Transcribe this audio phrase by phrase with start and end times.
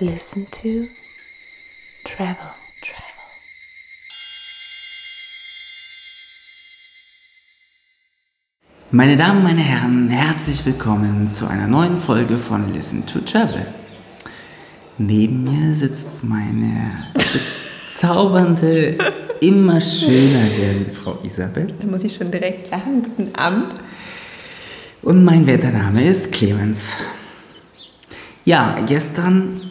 [0.00, 0.86] Listen to
[2.08, 2.50] Travel.
[8.90, 13.66] Meine Damen, meine Herren, herzlich willkommen zu einer neuen Folge von Listen to Travel.
[14.96, 17.12] Neben mir sitzt meine
[17.92, 18.96] bezaubernde,
[19.42, 21.74] immer schöner werdende Frau Isabel.
[21.78, 23.02] Da muss ich schon direkt lachen.
[23.02, 23.74] Guten Abend.
[25.02, 26.96] Und mein Wettername ist Clemens.
[28.46, 29.69] Ja, gestern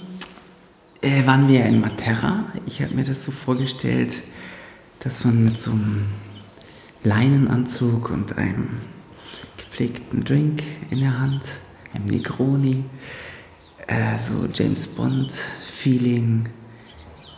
[1.01, 2.45] äh, waren wir in Matera.
[2.65, 4.21] Ich habe mir das so vorgestellt,
[4.99, 6.05] dass man mit so einem
[7.03, 8.79] Leinenanzug und einem
[9.57, 11.43] gepflegten Drink in der Hand,
[11.93, 12.83] einem Negroni,
[13.87, 16.49] äh, so James Bond-Feeling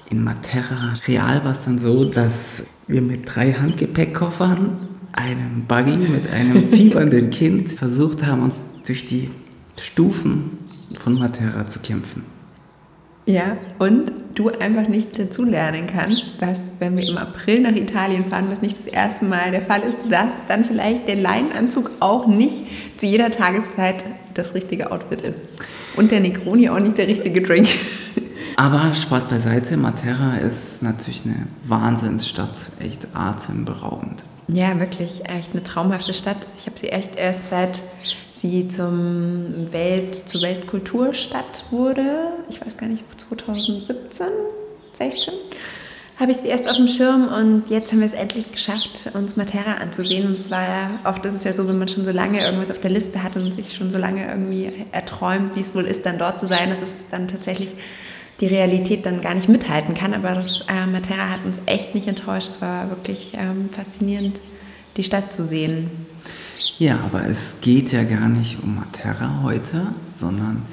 [0.10, 0.96] in Matera.
[1.08, 7.30] Real war es dann so, dass wir mit drei Handgepäckkoffern, einem Buggy mit einem fiebernden
[7.30, 9.30] Kind versucht haben, uns durch die
[9.80, 10.58] Stufen
[11.00, 12.31] von Matera zu kämpfen.
[13.26, 18.48] Ja, und du einfach nicht dazulernen kannst, dass wenn wir im April nach Italien fahren,
[18.50, 22.64] was nicht das erste Mal der Fall ist, dass dann vielleicht der Leinenanzug auch nicht
[22.98, 25.40] zu jeder Tageszeit das richtige Outfit ist.
[25.96, 27.68] Und der Negroni auch nicht der richtige Drink.
[28.56, 34.24] Aber Spaß beiseite, Matera ist natürlich eine Wahnsinnsstadt, echt atemberaubend.
[34.48, 36.38] Ja, wirklich, echt eine traumhafte Stadt.
[36.58, 37.82] Ich habe sie echt erst seit
[38.42, 44.28] sie zum Welt, zur Weltkulturstadt wurde, ich weiß gar nicht, 2017,
[44.94, 45.34] 16,
[46.20, 49.38] habe ich sie erst auf dem Schirm und jetzt haben wir es endlich geschafft, uns
[49.38, 50.28] Matera anzusehen.
[50.28, 52.70] Und es war ja, oft ist es ja so, wenn man schon so lange irgendwas
[52.70, 56.06] auf der Liste hat und sich schon so lange irgendwie erträumt, wie es wohl ist,
[56.06, 57.74] dann dort zu sein, dass es dann tatsächlich
[58.40, 60.14] die Realität dann gar nicht mithalten kann.
[60.14, 62.50] Aber das äh, Matera hat uns echt nicht enttäuscht.
[62.50, 64.40] Es war wirklich ähm, faszinierend,
[64.98, 65.90] die Stadt zu sehen.
[66.80, 70.64] Ja, aber es geht ja gar nicht um Matera heute, sondern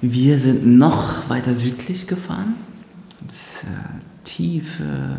[0.00, 2.54] wir sind noch weiter südlich gefahren.
[3.20, 5.18] Ins äh, tiefe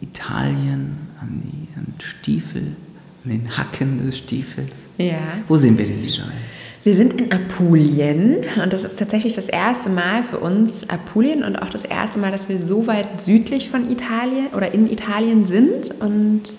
[0.00, 2.76] Italien, an die an Stiefel,
[3.24, 4.72] an den Hacken des Stiefels.
[4.98, 5.38] Ja.
[5.48, 6.32] Wo sind wir denn, Isabel?
[6.84, 11.54] Wir sind in Apulien und das ist tatsächlich das erste Mal für uns Apulien und
[11.56, 15.92] auch das erste Mal, dass wir so weit südlich von Italien oder in Italien sind.
[16.00, 16.52] Und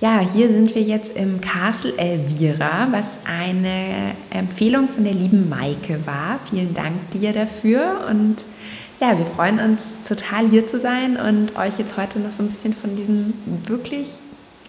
[0.00, 6.06] ja, hier sind wir jetzt im Castle Elvira, was eine Empfehlung von der lieben Maike
[6.06, 6.40] war.
[6.48, 8.36] Vielen Dank dir dafür und
[9.00, 12.48] ja, wir freuen uns total hier zu sein und euch jetzt heute noch so ein
[12.48, 13.34] bisschen von diesem
[13.66, 14.08] wirklich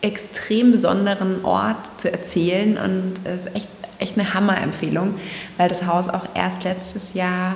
[0.02, 3.70] extrem besonderen Ort zu erzählen und es ist echt
[4.02, 5.16] echt eine Hammerempfehlung,
[5.58, 7.56] weil das Haus auch erst letztes Jahr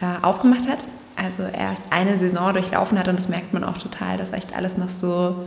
[0.00, 0.78] äh, aufgemacht hat.
[1.16, 4.76] Also erst eine Saison durchlaufen hat und das merkt man auch total, dass echt alles
[4.76, 5.44] noch so,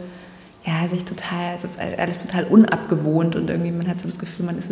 [0.67, 4.45] ja, sich total, es ist alles total unabgewohnt und irgendwie man hat so das Gefühl,
[4.45, 4.67] man ist,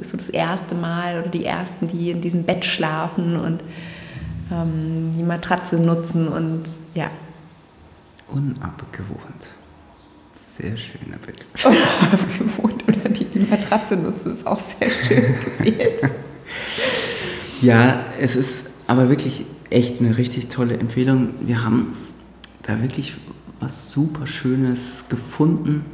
[0.00, 3.60] ist so das erste Mal oder die Ersten, die in diesem Bett schlafen und
[4.52, 6.62] ähm, die Matratze nutzen und
[6.94, 7.10] ja.
[8.28, 9.18] Unabgewohnt.
[10.56, 11.44] Sehr schöner Bild.
[11.64, 16.00] Unabgewohnt oder die, die Matratze nutzen, ist auch sehr schön gewählt.
[17.60, 21.30] ja, es ist aber wirklich echt eine richtig tolle Empfehlung.
[21.40, 21.96] Wir haben
[22.62, 23.14] da wirklich
[23.60, 25.84] was super Schönes gefunden.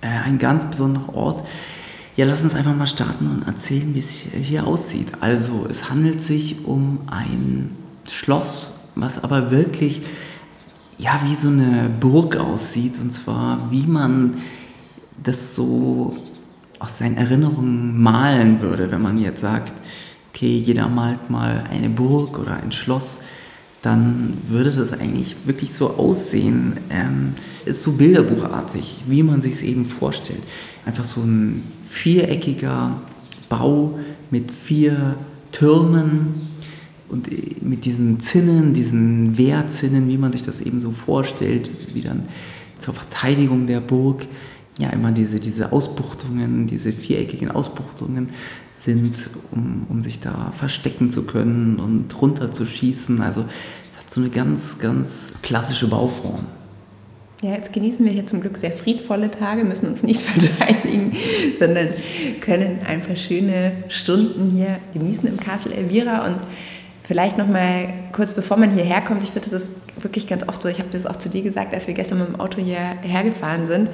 [0.00, 1.46] Äh, ein ganz besonderer Ort.
[2.16, 5.08] Ja, lass uns einfach mal starten und erzählen, wie es hier aussieht.
[5.20, 7.76] Also, es handelt sich um ein
[8.06, 10.02] Schloss, was aber wirklich
[11.00, 12.98] ja, wie so eine Burg aussieht.
[13.00, 14.36] Und zwar, wie man
[15.22, 16.16] das so
[16.78, 19.72] aus seinen Erinnerungen malen würde, wenn man jetzt sagt,
[20.30, 23.18] okay, jeder malt mal eine Burg oder ein Schloss,
[23.82, 26.78] dann würde das eigentlich wirklich so aussehen.
[26.90, 30.42] Ähm, ist so bilderbuchartig, wie man sich es eben vorstellt.
[30.86, 33.00] Einfach so ein viereckiger
[33.48, 33.98] Bau
[34.30, 35.16] mit vier
[35.52, 36.50] Türmen,
[37.10, 37.28] und
[37.62, 42.22] mit diesen Zinnen, diesen Wehrzinnen, wie man sich das eben so vorstellt, wie dann
[42.78, 44.26] zur Verteidigung der Burg
[44.78, 48.30] ja immer diese, diese Ausbuchtungen, diese viereckigen Ausbuchtungen
[48.80, 53.20] sind, um, um sich da verstecken zu können und runter zu schießen.
[53.20, 53.44] Also
[53.92, 56.46] es hat so eine ganz, ganz klassische Bauform.
[57.42, 61.16] Ja, jetzt genießen wir hier zum Glück sehr friedvolle Tage, müssen uns nicht verteidigen,
[61.58, 61.88] sondern
[62.40, 66.36] können einfach schöne Stunden hier genießen im Castle Elvira und
[67.10, 70.62] Vielleicht noch mal kurz bevor man hierher kommt, ich finde, das ist wirklich ganz oft
[70.62, 73.24] so, ich habe das auch zu dir gesagt, als wir gestern mit dem Auto hierher
[73.24, 73.90] gefahren sind.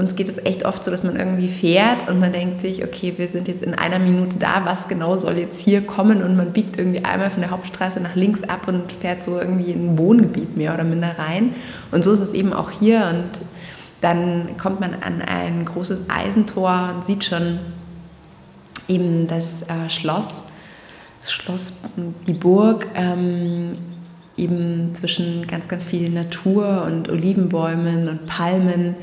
[0.00, 3.14] Uns geht es echt oft so, dass man irgendwie fährt und man denkt sich, okay,
[3.16, 6.22] wir sind jetzt in einer Minute da, was genau soll jetzt hier kommen?
[6.22, 9.70] Und man biegt irgendwie einmal von der Hauptstraße nach links ab und fährt so irgendwie
[9.70, 11.54] in ein Wohngebiet mehr oder minder rein.
[11.92, 13.06] Und so ist es eben auch hier.
[13.12, 13.46] Und
[14.00, 17.60] dann kommt man an ein großes Eisentor und sieht schon
[18.88, 20.28] eben das äh, Schloss
[21.20, 21.72] das Schloss,
[22.26, 23.76] die Burg ähm,
[24.36, 28.96] eben zwischen ganz, ganz viel Natur und Olivenbäumen und Palmen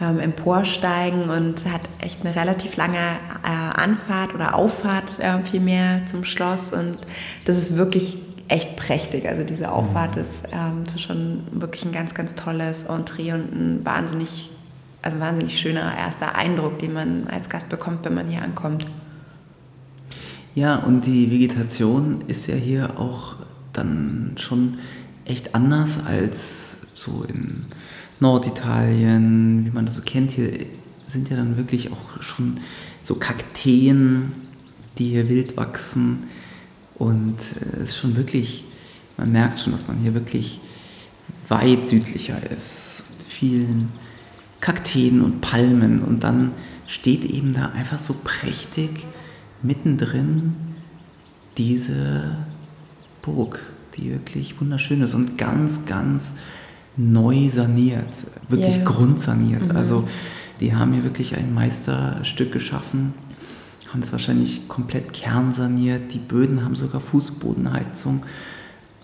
[0.00, 6.24] ähm, emporsteigen und hat echt eine relativ lange äh, Anfahrt oder Auffahrt äh, vielmehr zum
[6.24, 6.98] Schloss und
[7.44, 8.18] das ist wirklich
[8.48, 9.28] echt prächtig.
[9.28, 10.22] Also diese Auffahrt mhm.
[10.22, 14.50] ist ähm, schon wirklich ein ganz, ganz tolles Entree und ein wahnsinnig,
[15.02, 18.86] also wahnsinnig schöner erster Eindruck, den man als Gast bekommt, wenn man hier ankommt.
[20.54, 23.36] Ja, und die Vegetation ist ja hier auch
[23.72, 24.78] dann schon
[25.28, 27.66] echt anders als so in
[28.20, 30.32] Norditalien, wie man das so kennt.
[30.32, 30.50] Hier
[31.06, 32.60] sind ja dann wirklich auch schon
[33.02, 34.32] so Kakteen,
[34.98, 36.24] die hier wild wachsen.
[36.96, 38.64] Und äh, es ist schon wirklich,
[39.16, 40.60] man merkt schon, dass man hier wirklich
[41.48, 43.04] weit südlicher ist.
[43.18, 43.88] Mit vielen
[44.60, 46.02] Kakteen und Palmen.
[46.02, 46.52] Und dann
[46.86, 48.90] steht eben da einfach so prächtig
[49.62, 50.54] mittendrin
[51.56, 52.36] diese
[53.22, 53.60] Burg,
[53.98, 56.34] die wirklich wunderschön ist und ganz, ganz
[56.96, 58.84] neu saniert, wirklich yeah.
[58.84, 59.68] grundsaniert.
[59.68, 59.76] Mhm.
[59.76, 60.08] Also
[60.60, 63.14] die haben hier wirklich ein Meisterstück geschaffen,
[63.92, 66.12] haben das wahrscheinlich komplett kernsaniert.
[66.12, 68.24] Die Böden haben sogar Fußbodenheizung.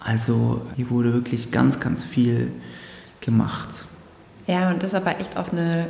[0.00, 2.52] Also hier wurde wirklich ganz, ganz viel
[3.20, 3.86] gemacht.
[4.46, 5.86] Ja, und das aber echt auf eine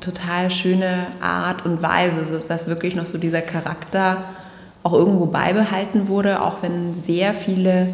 [0.00, 4.24] total schöne Art und Weise, dass wirklich noch so dieser Charakter
[4.82, 7.88] auch irgendwo beibehalten wurde, auch wenn sehr viele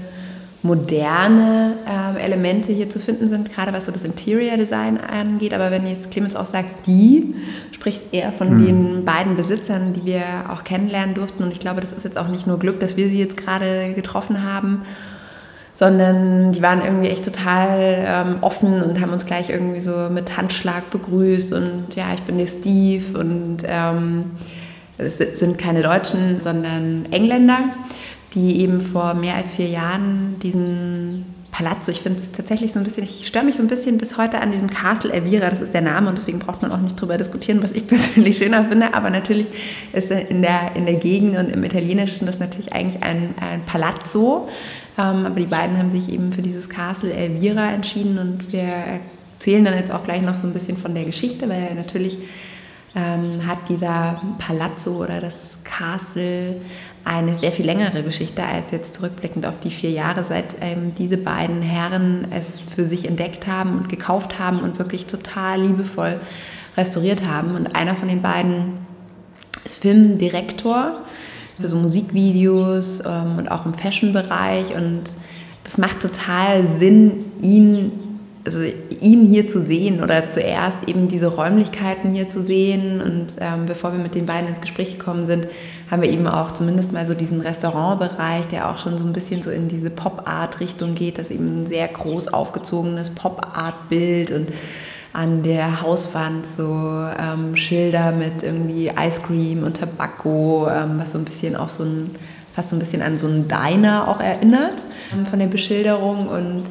[0.63, 5.55] moderne äh, Elemente hier zu finden sind, gerade was so das Interior Design angeht.
[5.55, 7.35] Aber wenn jetzt Clemens auch sagt, die,
[7.73, 8.67] spricht er von mhm.
[8.67, 11.43] den beiden Besitzern, die wir auch kennenlernen durften.
[11.43, 13.93] Und ich glaube, das ist jetzt auch nicht nur Glück, dass wir sie jetzt gerade
[13.95, 14.83] getroffen haben
[15.75, 20.37] sondern die waren irgendwie echt total ähm, offen und haben uns gleich irgendwie so mit
[20.37, 24.33] Handschlag begrüßt und ja, ich bin der Steve und ähm,
[24.99, 27.61] es sind keine Deutschen, sondern Engländer,
[28.35, 32.85] die eben vor mehr als vier Jahren diesen Palazzo, ich finde es tatsächlich so ein
[32.85, 35.75] bisschen, ich störe mich so ein bisschen bis heute an diesem Castle Elvira, das ist
[35.75, 38.95] der Name und deswegen braucht man auch nicht drüber diskutieren, was ich persönlich schöner finde,
[38.95, 39.49] aber natürlich
[39.93, 44.49] ist in der, in der Gegend und im Italienischen das natürlich eigentlich ein, ein Palazzo,
[44.97, 48.65] ähm, aber die beiden haben sich eben für dieses Castle Elvira entschieden und wir
[49.39, 52.17] erzählen dann jetzt auch gleich noch so ein bisschen von der Geschichte, weil natürlich
[52.95, 56.57] ähm, hat dieser Palazzo oder das Castle
[57.05, 61.17] eine sehr viel längere Geschichte als jetzt zurückblickend auf die vier Jahre, seit ähm, diese
[61.17, 66.21] beiden Herren es für sich entdeckt haben und gekauft haben und wirklich total liebevoll
[66.77, 67.55] restauriert haben.
[67.55, 68.79] Und einer von den beiden
[69.65, 71.03] ist Filmdirektor
[71.61, 74.75] für so Musikvideos ähm, und auch im Fashion-Bereich.
[74.75, 75.03] Und
[75.65, 77.93] das macht total Sinn, ihn,
[78.45, 78.61] also
[79.01, 83.01] ihn hier zu sehen oder zuerst eben diese Räumlichkeiten hier zu sehen.
[83.01, 85.49] Und ähm, bevor wir mit den beiden ins Gespräch gekommen sind,
[85.93, 89.43] haben wir eben auch zumindest mal so diesen Restaurantbereich, der auch schon so ein bisschen
[89.43, 94.49] so in diese Pop-Art-Richtung geht, das eben ein sehr groß aufgezogenes Pop-Art-Bild und
[95.13, 101.19] an der Hauswand so ähm, Schilder mit irgendwie Ice Cream und Tabacco, ähm, was so
[101.19, 102.11] ein bisschen auch so ein,
[102.55, 104.77] fast so ein bisschen an so einen Diner auch erinnert
[105.13, 106.27] ähm, von der Beschilderung.
[106.27, 106.63] Und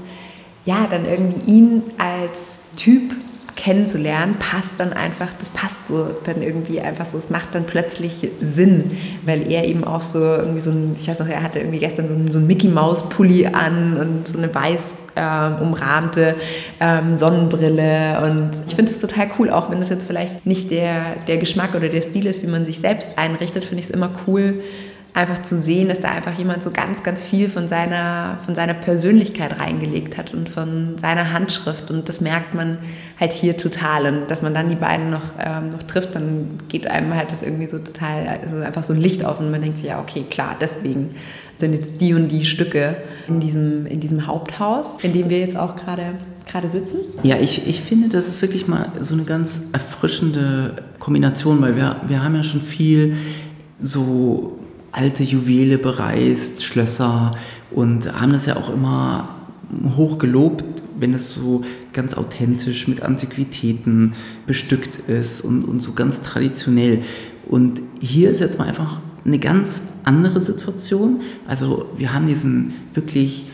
[0.65, 2.31] ja, dann irgendwie ihn als
[2.75, 3.13] Typ
[3.61, 8.27] kennenzulernen, passt dann einfach, das passt so dann irgendwie einfach so, es macht dann plötzlich
[8.41, 11.77] Sinn, weil er eben auch so irgendwie so ein, ich weiß noch, er hatte irgendwie
[11.77, 14.83] gestern so ein, so ein Mickey Maus Pulli an und so eine weiß
[15.15, 16.35] äh, umrahmte
[16.79, 18.21] ähm, Sonnenbrille.
[18.23, 21.75] Und ich finde es total cool, auch wenn das jetzt vielleicht nicht der, der Geschmack
[21.75, 24.63] oder der Stil ist, wie man sich selbst einrichtet, finde ich es immer cool,
[25.13, 28.73] einfach zu sehen, dass da einfach jemand so ganz, ganz viel von seiner, von seiner
[28.73, 31.91] Persönlichkeit reingelegt hat und von seiner Handschrift.
[31.91, 32.77] Und das merkt man
[33.19, 34.05] halt hier total.
[34.05, 37.41] Und dass man dann die beiden noch, ähm, noch trifft, dann geht einem halt das
[37.41, 40.25] irgendwie so total, also einfach so ein Licht auf und man denkt sich, ja, okay,
[40.29, 41.15] klar, deswegen
[41.59, 42.95] sind jetzt die und die Stücke
[43.27, 46.15] in diesem, in diesem Haupthaus, in dem wir jetzt auch gerade
[46.51, 46.97] gerade sitzen?
[47.23, 51.97] Ja, ich, ich finde, das ist wirklich mal so eine ganz erfrischende Kombination, weil wir,
[52.07, 53.15] wir haben ja schon viel
[53.79, 54.59] so
[54.91, 57.35] alte Juwele bereist, Schlösser
[57.71, 59.29] und haben das ja auch immer
[59.95, 60.65] hoch gelobt,
[60.99, 64.13] wenn es so ganz authentisch mit Antiquitäten
[64.45, 67.01] bestückt ist und, und so ganz traditionell.
[67.47, 71.21] Und hier ist jetzt mal einfach eine ganz andere Situation.
[71.47, 73.45] Also wir haben diesen wirklich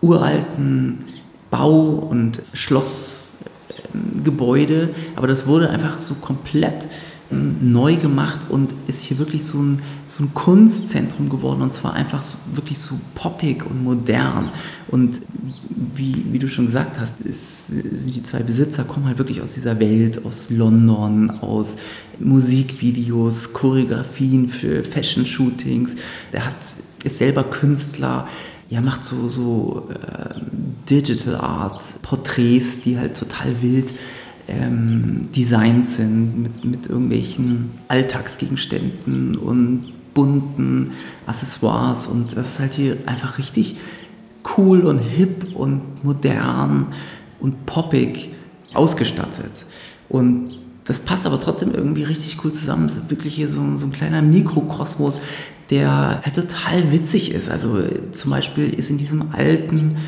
[0.00, 1.04] uralten
[1.50, 6.86] Bau- und Schlossgebäude, aber das wurde einfach so komplett
[7.30, 12.22] neu gemacht und ist hier wirklich so ein, so ein Kunstzentrum geworden und zwar einfach
[12.22, 14.50] so, wirklich so poppig und modern.
[14.88, 15.20] Und
[15.94, 19.52] wie, wie du schon gesagt hast, ist, sind die zwei Besitzer, kommen halt wirklich aus
[19.52, 21.76] dieser Welt, aus London, aus
[22.18, 25.96] Musikvideos, Choreografien für Fashion-Shootings.
[26.32, 26.56] Der hat,
[27.04, 28.26] ist selber Künstler,
[28.70, 30.34] ja, macht so, so äh,
[30.88, 33.92] Digital Art, Porträts, die halt total wild
[34.48, 40.92] ähm, designt sind mit, mit irgendwelchen Alltagsgegenständen und bunten
[41.26, 42.06] Accessoires.
[42.08, 43.76] Und das ist halt hier einfach richtig
[44.56, 46.88] cool und hip und modern
[47.40, 48.30] und poppig
[48.74, 49.52] ausgestattet.
[50.08, 52.86] Und das passt aber trotzdem irgendwie richtig cool zusammen.
[52.86, 55.20] Es ist wirklich hier so, so ein kleiner Mikrokosmos,
[55.68, 57.50] der halt total witzig ist.
[57.50, 57.78] Also
[58.12, 59.98] zum Beispiel ist in diesem alten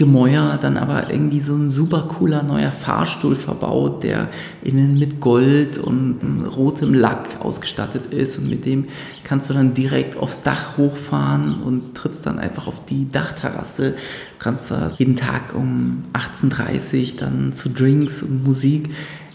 [0.00, 4.30] Gemäuer dann aber irgendwie so ein super cooler neuer Fahrstuhl verbaut, der
[4.62, 6.16] innen mit Gold und
[6.56, 8.86] rotem Lack ausgestattet ist und mit dem
[9.24, 13.90] kannst du dann direkt aufs Dach hochfahren und trittst dann einfach auf die Dachterrasse.
[13.90, 18.88] Du kannst da jeden Tag um 18.30 Uhr dann zu Drinks und Musik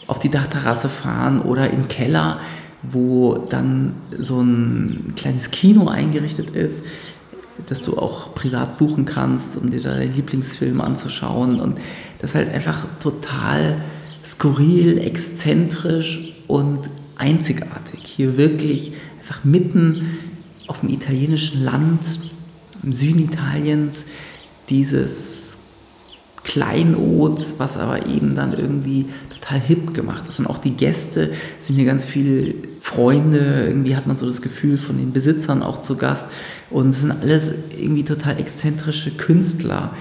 [0.08, 2.40] auf die Dachterrasse fahren oder im Keller,
[2.82, 6.82] wo dann so ein kleines Kino eingerichtet ist
[7.68, 11.60] dass du auch privat buchen kannst, um dir deinen Lieblingsfilm anzuschauen.
[11.60, 11.78] Und
[12.20, 13.84] das ist halt einfach total
[14.24, 18.02] skurril, exzentrisch und einzigartig.
[18.04, 20.18] Hier wirklich einfach mitten
[20.68, 22.02] auf dem italienischen Land,
[22.84, 24.06] im Süden Italiens,
[24.70, 25.35] dieses
[26.46, 30.40] Kleinod, was aber eben dann irgendwie total hip gemacht ist.
[30.40, 34.78] Und auch die Gäste sind hier ganz viele Freunde, irgendwie hat man so das Gefühl
[34.78, 36.28] von den Besitzern auch zu Gast.
[36.70, 39.92] Und es sind alles irgendwie total exzentrische Künstler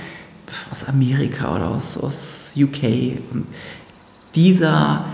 [0.71, 3.19] aus Amerika oder aus, aus UK.
[3.33, 3.47] Und
[4.35, 5.07] dieser,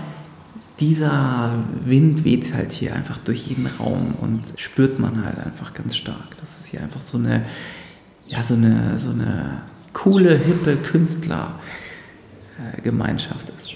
[0.81, 1.53] dieser
[1.85, 6.37] Wind weht halt hier einfach durch jeden Raum und spürt man halt einfach ganz stark.
[6.41, 7.45] Das ist hier einfach so eine,
[8.27, 9.61] ja, so eine, so eine
[9.93, 13.71] coole, hippe Künstlergemeinschaft ist.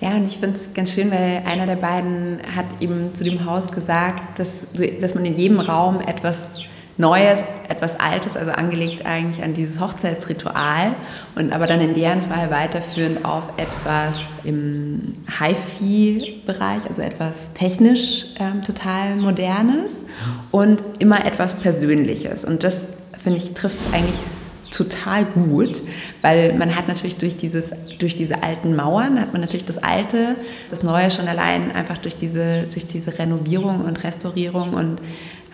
[0.00, 3.46] Ja, und ich finde es ganz schön, weil einer der beiden hat eben zu dem
[3.46, 4.66] Haus gesagt, dass,
[5.00, 6.60] dass man in jedem Raum etwas
[6.96, 10.94] Neues, etwas Altes, also angelegt eigentlich an dieses Hochzeitsritual
[11.34, 18.62] und aber dann in deren Fall weiterführend auf etwas im HiFi-Bereich, also etwas technisch ähm,
[18.62, 20.02] total Modernes
[20.52, 22.44] und immer etwas Persönliches.
[22.44, 22.86] Und das,
[23.18, 24.20] finde ich, trifft es eigentlich
[24.74, 25.82] total gut,
[26.20, 30.36] weil man hat natürlich durch, dieses, durch diese alten Mauern, hat man natürlich das Alte,
[30.68, 34.98] das Neue schon allein einfach durch diese, durch diese Renovierung und Restaurierung und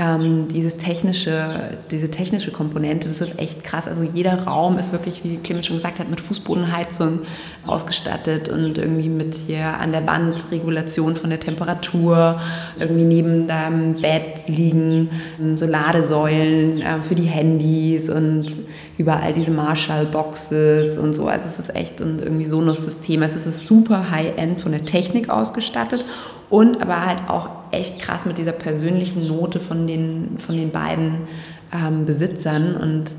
[0.01, 3.87] ähm, dieses technische, diese technische Komponente, das ist echt krass.
[3.87, 7.21] Also jeder Raum ist wirklich, wie Clemens schon gesagt hat, mit Fußbodenheizung
[7.67, 12.41] ausgestattet und irgendwie mit hier an der Wand Regulation von der Temperatur,
[12.79, 15.11] irgendwie neben deinem Bett liegen
[15.57, 18.57] so Ladesäulen äh, für die Handys und
[18.97, 21.27] überall diese Marshall-Boxes und so.
[21.27, 23.23] Also es ist echt ein irgendwie Sonos-System.
[23.23, 26.07] Es ist super High-End von der Technik ausgestattet
[26.49, 31.29] und aber halt auch echt krass mit dieser persönlichen Note von den, von den beiden
[31.73, 33.11] ähm, Besitzern und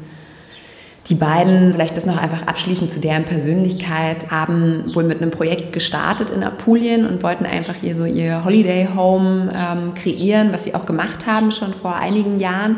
[1.09, 5.73] die beiden, vielleicht das noch einfach abschließend zu deren Persönlichkeit, haben wohl mit einem Projekt
[5.73, 10.75] gestartet in Apulien und wollten einfach hier so ihr Holiday Home ähm, kreieren, was sie
[10.75, 12.77] auch gemacht haben schon vor einigen Jahren.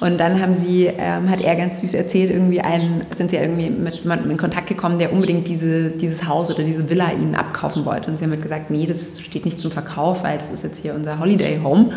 [0.00, 3.68] Und dann haben sie, ähm, hat er ganz süß erzählt, irgendwie einen, sind sie irgendwie
[3.68, 7.84] mit jemandem in Kontakt gekommen, der unbedingt diese, dieses Haus oder diese Villa ihnen abkaufen
[7.84, 8.10] wollte.
[8.10, 10.80] Und sie haben halt gesagt, nee, das steht nicht zum Verkauf, weil das ist jetzt
[10.80, 11.90] hier unser Holiday Home.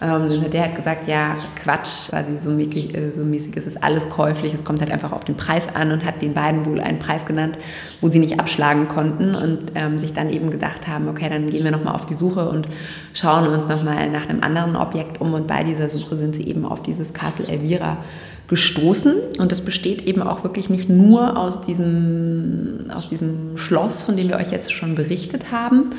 [0.00, 4.08] Ähm, der hat gesagt, ja, Quatsch, quasi so, mäßig, äh, so mäßig ist es alles
[4.08, 7.00] käuflich, es kommt halt einfach auf den Preis an und hat den beiden wohl einen
[7.00, 7.58] Preis genannt,
[8.00, 11.64] wo sie nicht abschlagen konnten und ähm, sich dann eben gedacht haben, okay, dann gehen
[11.64, 12.68] wir nochmal auf die Suche und
[13.12, 15.34] schauen uns nochmal nach einem anderen Objekt um.
[15.34, 17.98] Und bei dieser Suche sind sie eben auf dieses Castle Elvira
[18.46, 19.14] gestoßen.
[19.38, 24.28] Und das besteht eben auch wirklich nicht nur aus diesem, aus diesem Schloss, von dem
[24.28, 25.90] wir euch jetzt schon berichtet haben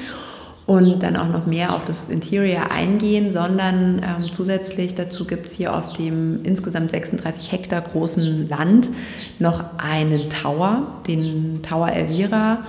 [0.69, 5.53] und dann auch noch mehr auf das Interior eingehen, sondern ähm, zusätzlich dazu gibt es
[5.53, 8.87] hier auf dem insgesamt 36 Hektar großen Land
[9.39, 12.59] noch einen Tower, den Tower Elvira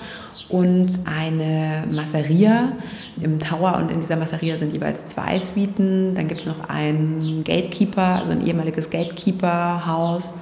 [0.49, 2.73] und eine Masseria
[3.21, 6.15] im Tower und in dieser Masseria sind jeweils zwei Suiten.
[6.15, 10.33] Dann gibt es noch einen Gatekeeper, also ein ehemaliges Gatekeeper-Haus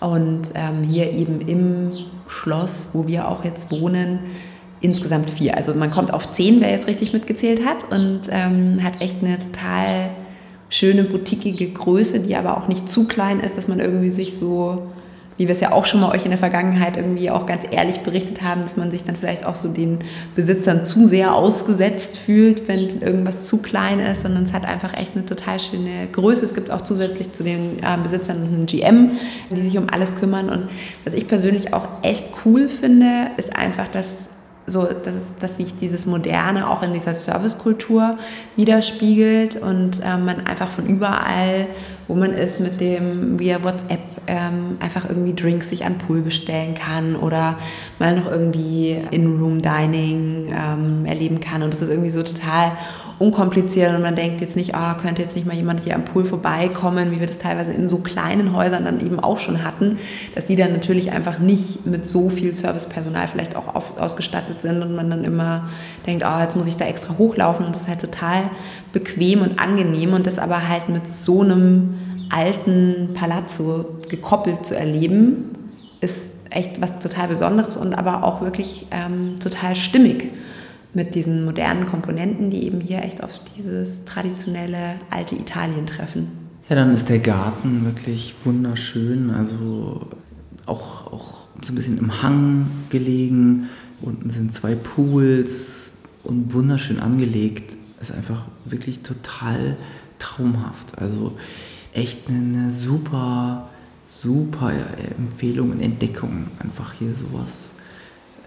[0.00, 1.90] und ähm, hier eben im
[2.26, 4.20] Schloss, wo wir auch jetzt wohnen,
[4.86, 5.56] insgesamt vier.
[5.56, 9.38] Also man kommt auf zehn, wer jetzt richtig mitgezählt hat und ähm, hat echt eine
[9.38, 10.10] total
[10.70, 14.82] schöne, boutiquige Größe, die aber auch nicht zu klein ist, dass man irgendwie sich so
[15.36, 18.00] wie wir es ja auch schon mal euch in der Vergangenheit irgendwie auch ganz ehrlich
[18.00, 19.98] berichtet haben, dass man sich dann vielleicht auch so den
[20.34, 25.14] Besitzern zu sehr ausgesetzt fühlt, wenn irgendwas zu klein ist, sondern es hat einfach echt
[25.14, 26.44] eine total schöne Größe.
[26.44, 29.12] Es gibt auch zusätzlich zu den äh, Besitzern einen GM,
[29.50, 30.48] die sich um alles kümmern.
[30.48, 30.68] Und
[31.04, 34.25] was ich persönlich auch echt cool finde, ist einfach, dass
[34.66, 38.16] so, dass, dass sich dieses Moderne auch in dieser Servicekultur
[38.56, 41.68] widerspiegelt und äh, man einfach von überall,
[42.08, 46.74] wo man ist, mit dem via WhatsApp ähm, einfach irgendwie Drinks sich an Pool bestellen
[46.74, 47.58] kann oder
[47.98, 51.62] mal noch irgendwie In-Room-Dining ähm, erleben kann.
[51.62, 52.72] Und das ist irgendwie so total
[53.18, 56.24] unkompliziert und man denkt jetzt nicht, ah, könnte jetzt nicht mal jemand hier am Pool
[56.24, 59.98] vorbeikommen, wie wir das teilweise in so kleinen Häusern dann eben auch schon hatten,
[60.34, 64.82] dass die dann natürlich einfach nicht mit so viel Servicepersonal vielleicht auch auf, ausgestattet sind
[64.82, 65.68] und man dann immer
[66.06, 68.50] denkt, ah, jetzt muss ich da extra hochlaufen und das ist halt total
[68.92, 71.94] bequem und angenehm und das aber halt mit so einem
[72.28, 75.54] alten Palazzo gekoppelt zu erleben,
[76.00, 80.30] ist echt was total Besonderes und aber auch wirklich ähm, total stimmig
[80.94, 86.28] mit diesen modernen Komponenten, die eben hier echt auf dieses traditionelle alte Italien treffen.
[86.68, 90.08] Ja, dann ist der Garten wirklich wunderschön, also
[90.64, 93.68] auch, auch so ein bisschen im Hang gelegen.
[94.00, 95.92] Unten sind zwei Pools
[96.24, 97.76] und wunderschön angelegt.
[98.00, 99.76] Ist einfach wirklich total
[100.18, 100.98] traumhaft.
[100.98, 101.36] Also
[101.92, 103.68] echt eine super,
[104.06, 104.72] super
[105.16, 107.70] Empfehlung und Entdeckung, einfach hier sowas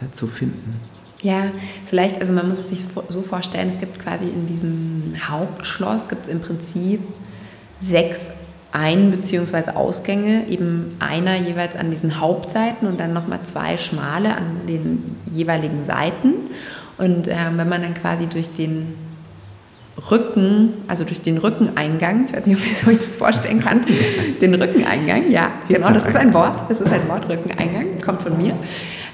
[0.02, 0.80] äh, zu finden.
[1.22, 1.48] Ja,
[1.86, 6.24] vielleicht, also man muss es sich so vorstellen, es gibt quasi in diesem Hauptschloss, gibt
[6.24, 7.02] es im Prinzip
[7.82, 8.30] sechs
[8.72, 9.72] Ein- bzw.
[9.72, 15.84] Ausgänge, eben einer jeweils an diesen Hauptseiten und dann nochmal zwei schmale an den jeweiligen
[15.86, 16.34] Seiten.
[16.98, 18.94] Und äh, wenn man dann quasi durch den
[20.12, 23.82] Rücken, also durch den Rückeneingang, ich weiß nicht, ob ihr euch das vorstellen kann,
[24.42, 28.38] den Rückeneingang, ja, genau, das ist ein Wort, das ist ein Wort, Rückeneingang, kommt von
[28.38, 28.54] mir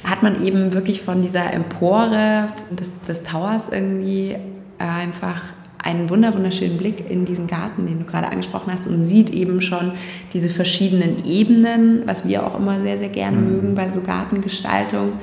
[0.06, 4.38] hat man eben wirklich von dieser Empore des, des Towers irgendwie äh,
[4.78, 5.42] einfach
[5.80, 9.92] einen wunderschönen Blick in diesen Garten, den du gerade angesprochen hast, und sieht eben schon
[10.34, 13.52] diese verschiedenen Ebenen, was wir auch immer sehr, sehr gerne mhm.
[13.52, 15.14] mögen bei so Gartengestaltung.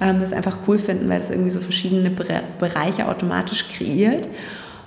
[0.00, 2.10] Ähm, das einfach cool finden, weil es irgendwie so verschiedene
[2.58, 4.28] Bereiche automatisch kreiert.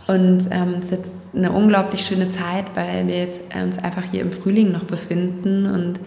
[0.05, 4.21] Und ähm, es ist jetzt eine unglaublich schöne Zeit, weil wir jetzt uns einfach hier
[4.21, 5.99] im Frühling noch befinden und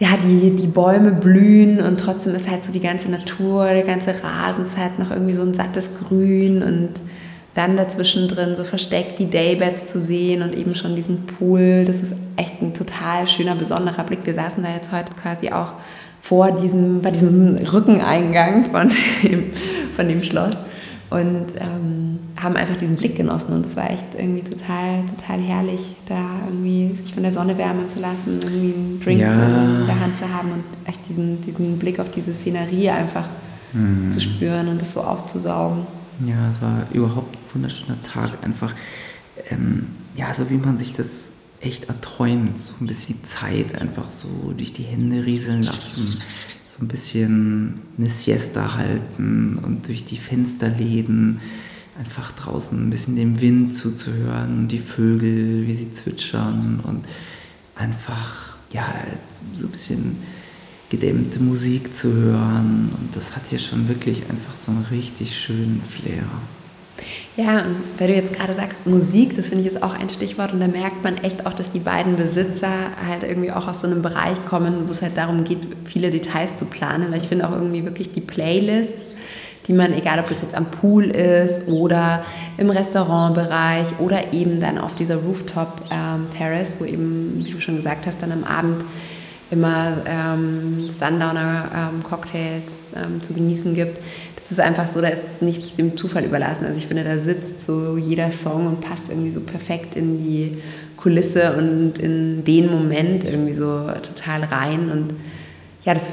[0.00, 4.14] ja, die, die Bäume blühen und trotzdem ist halt so die ganze Natur, der ganze
[4.22, 6.90] Rasen ist halt noch irgendwie so ein sattes Grün und
[7.54, 11.84] dann dazwischen drin so versteckt die Daybeds zu sehen und eben schon diesen Pool.
[11.86, 14.20] Das ist echt ein total schöner, besonderer Blick.
[14.24, 15.74] Wir saßen da jetzt heute quasi auch
[16.20, 18.90] vor diesem, bei diesem Rückeneingang von
[19.22, 19.52] dem,
[19.94, 20.56] von dem Schloss
[21.10, 25.80] und ähm, haben einfach diesen Blick genossen und es war echt irgendwie total, total herrlich,
[26.06, 29.32] da irgendwie sich von der Sonne wärmen zu lassen, irgendwie einen Drink ja.
[29.32, 33.26] in der Hand zu haben und echt diesen, diesen Blick auf diese Szenerie einfach
[33.72, 34.10] mhm.
[34.12, 35.86] zu spüren und das so aufzusaugen.
[36.26, 38.72] Ja, es war überhaupt ein wunderschöner Tag, einfach,
[39.50, 41.08] ähm, ja, so wie man sich das
[41.60, 46.18] echt erträumt, so ein bisschen Zeit einfach so durch die Hände rieseln lassen
[46.76, 51.40] so ein bisschen eine Siesta halten und durch die Fensterläden
[51.98, 57.04] einfach draußen ein bisschen dem Wind zuzuhören und die Vögel, wie sie zwitschern und
[57.76, 58.92] einfach, ja,
[59.54, 60.16] so ein bisschen
[60.90, 62.90] gedämmte Musik zu hören.
[62.98, 66.24] Und das hat hier schon wirklich einfach so einen richtig schönen Flair.
[67.36, 70.52] Ja, und weil du jetzt gerade sagst, Musik, das finde ich jetzt auch ein Stichwort.
[70.52, 72.70] Und da merkt man echt auch, dass die beiden Besitzer
[73.06, 76.54] halt irgendwie auch aus so einem Bereich kommen, wo es halt darum geht, viele Details
[76.54, 79.14] zu planen, weil ich finde auch irgendwie wirklich die Playlists,
[79.66, 82.24] die man, egal ob das jetzt am Pool ist oder
[82.58, 88.06] im Restaurantbereich oder eben dann auf dieser Rooftop-Terrace, ähm, wo eben, wie du schon gesagt
[88.06, 88.84] hast, dann am Abend
[89.50, 93.98] immer ähm, Sundowner-Cocktails ähm, ähm, zu genießen gibt,
[94.54, 96.64] ist einfach so, da ist nichts dem Zufall überlassen.
[96.64, 100.58] Also ich finde, da sitzt so jeder Song und passt irgendwie so perfekt in die
[100.96, 104.90] Kulisse und in den Moment irgendwie so total rein.
[104.90, 105.14] Und
[105.84, 106.10] ja, das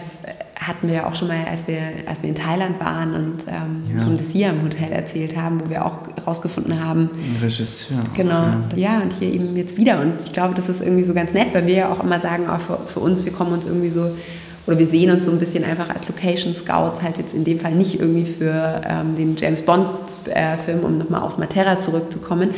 [0.56, 3.97] hatten wir ja auch schon mal, als wir, als wir in Thailand waren und ähm,
[3.97, 4.04] ja.
[4.04, 7.10] vom im Hotel erzählt haben, wo wir auch rausgefunden haben.
[7.13, 7.97] Ein Regisseur.
[8.15, 8.62] Genau, ja.
[8.75, 9.01] ja.
[9.01, 10.01] und hier eben jetzt wieder.
[10.01, 12.47] Und ich glaube, das ist irgendwie so ganz nett, weil wir ja auch immer sagen,
[12.47, 14.12] auch für, für uns, wir kommen uns irgendwie so
[14.67, 17.60] oder wir sehen uns so ein bisschen einfach als Location Scouts, halt jetzt in dem
[17.60, 22.52] Fall nicht irgendwie für ähm, den James Bond-Film, äh, um nochmal auf Matera zurückzukommen,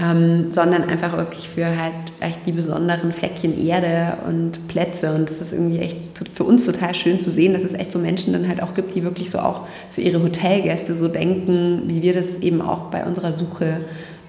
[0.00, 5.12] ähm, sondern einfach wirklich für halt echt die besonderen Fleckchen Erde und Plätze.
[5.12, 5.96] Und das ist irgendwie echt
[6.32, 8.94] für uns total schön zu sehen, dass es echt so Menschen dann halt auch gibt,
[8.94, 13.04] die wirklich so auch für ihre Hotelgäste so denken, wie wir das eben auch bei
[13.04, 13.80] unserer Suche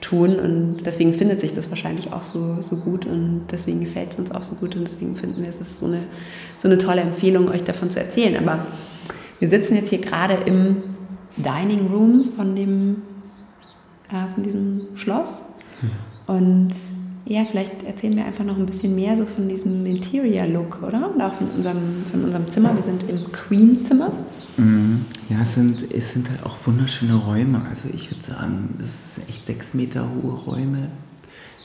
[0.03, 4.19] tun und deswegen findet sich das wahrscheinlich auch so, so gut und deswegen gefällt es
[4.19, 6.03] uns auch so gut und deswegen finden wir, es ist so eine,
[6.57, 8.37] so eine tolle Empfehlung, euch davon zu erzählen.
[8.37, 8.67] Aber
[9.39, 10.83] wir sitzen jetzt hier gerade im
[11.37, 13.01] Dining Room von, dem,
[14.09, 15.41] äh, von diesem Schloss
[16.27, 16.71] und
[17.25, 21.13] ja, vielleicht erzählen wir einfach noch ein bisschen mehr so von diesem Interior-Look, oder?
[21.13, 22.75] Und auch von unserem, von unserem Zimmer.
[22.75, 24.11] Wir sind im Queen-Zimmer.
[24.57, 25.05] Mhm.
[25.29, 27.61] Ja, es sind, es sind halt auch wunderschöne Räume.
[27.69, 30.89] Also ich würde sagen, das sind echt sechs Meter hohe Räume.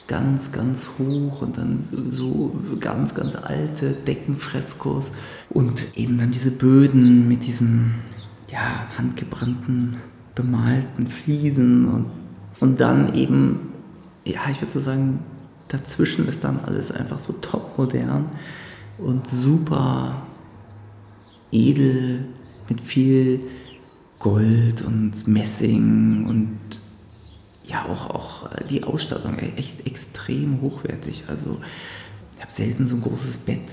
[0.07, 5.11] Ganz, ganz hoch und dann so ganz, ganz alte Deckenfreskos.
[5.51, 7.97] Und eben dann diese Böden mit diesen
[8.51, 9.97] ja, handgebrannten,
[10.37, 12.07] bemalten Fliesen und,
[12.61, 13.73] und dann eben,
[14.25, 15.19] ja, ich würde so sagen,
[15.69, 18.27] dazwischen ist dann alles einfach so top modern
[18.99, 20.23] und super
[21.53, 22.25] edel
[22.69, 23.41] mit viel
[24.19, 26.59] Gold und Messing und
[27.65, 31.25] ja auch, auch die Ausstattung echt extrem hochwertig.
[31.29, 31.59] Also
[32.35, 33.69] ich habe selten so ein großes Bett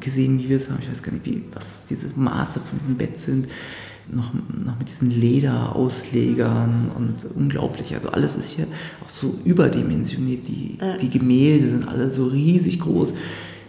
[0.00, 0.80] gesehen, wie wir es haben.
[0.80, 3.48] Ich weiß gar nicht, wie, was diese Maße von diesem Bett sind
[4.12, 4.32] noch,
[4.64, 7.94] noch mit diesen Lederauslegern und unglaublich.
[7.94, 8.66] Also alles ist hier
[9.04, 10.46] auch so überdimensioniert.
[10.48, 10.96] Die, ja.
[10.96, 13.14] die Gemälde sind alle so riesig groß.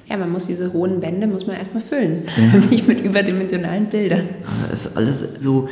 [0.07, 2.59] Ja, man muss diese hohen Wände muss man erstmal füllen, ja.
[2.69, 4.27] nicht mit überdimensionalen Bildern.
[4.45, 5.67] Aber es ist alles so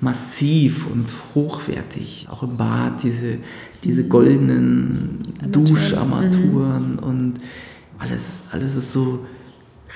[0.00, 2.26] massiv und hochwertig.
[2.30, 3.38] Auch im Bad diese,
[3.84, 5.64] diese goldenen Armaturen.
[5.64, 6.98] Duscharmaturen mhm.
[6.98, 7.34] und
[7.98, 9.26] alles, alles ist so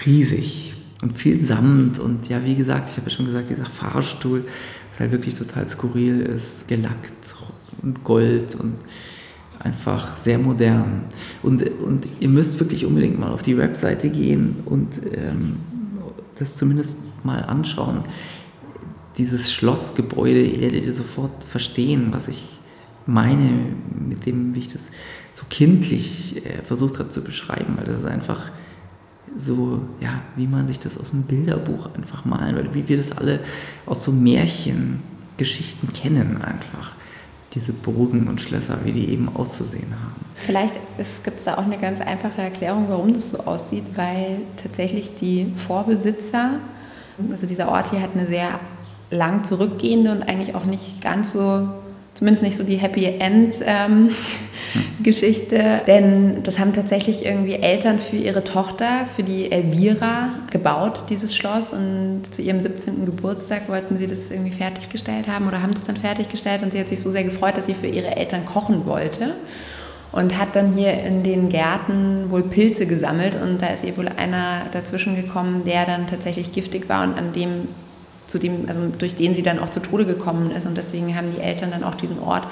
[0.07, 0.72] riesig
[1.03, 4.45] und viel Samt und ja, wie gesagt, ich habe ja schon gesagt, dieser Fahrstuhl
[4.93, 7.13] ist halt wirklich total skurril ist, gelackt
[7.83, 8.77] und Gold und
[9.59, 11.05] einfach sehr modern.
[11.43, 15.57] Und, und ihr müsst wirklich unbedingt mal auf die Webseite gehen und ähm,
[16.39, 18.05] das zumindest mal anschauen.
[19.19, 22.43] Dieses Schlossgebäude, ihr werdet ihr sofort verstehen, was ich
[23.07, 23.51] meine,
[24.09, 24.91] mit dem, wie ich das
[25.35, 28.51] so kindlich äh, versucht habe zu beschreiben, weil das ist einfach
[29.39, 33.13] so, ja, wie man sich das aus dem Bilderbuch einfach malen würde, wie wir das
[33.13, 33.41] alle
[33.87, 36.93] aus so Märchengeschichten kennen einfach.
[37.55, 40.25] Diese Burgen und Schlösser, wie die eben auszusehen haben.
[40.37, 40.75] Vielleicht
[41.25, 45.53] gibt es da auch eine ganz einfache Erklärung, warum das so aussieht, weil tatsächlich die
[45.67, 46.55] Vorbesitzer,
[47.31, 48.59] also dieser Ort hier hat eine sehr
[49.11, 51.69] lang zurückgehende und eigentlich auch nicht ganz so
[52.23, 54.11] zumindest nicht so die Happy End ähm,
[55.03, 61.35] Geschichte, denn das haben tatsächlich irgendwie Eltern für ihre Tochter, für die Elvira gebaut, dieses
[61.35, 61.73] Schloss.
[61.73, 63.07] Und zu ihrem 17.
[63.07, 66.63] Geburtstag wollten sie das irgendwie fertiggestellt haben oder haben das dann fertiggestellt.
[66.63, 69.35] Und sie hat sich so sehr gefreut, dass sie für ihre Eltern kochen wollte.
[70.13, 73.35] Und hat dann hier in den Gärten wohl Pilze gesammelt.
[73.35, 77.33] Und da ist ihr wohl einer dazwischen gekommen, der dann tatsächlich giftig war und an
[77.33, 77.67] dem
[78.33, 80.67] zu dem, also durch den sie dann auch zu Tode gekommen ist.
[80.67, 82.45] Und deswegen haben die Eltern dann auch diesen Ort